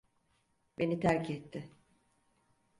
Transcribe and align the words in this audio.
Beni 0.77 0.99
terk 0.99 1.29
etti. 1.29 1.65